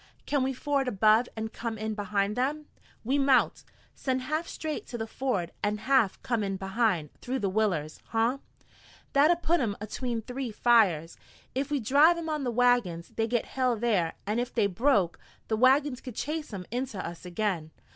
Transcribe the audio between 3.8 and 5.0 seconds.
Send half straight to